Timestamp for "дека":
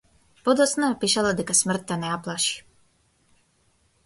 1.41-1.57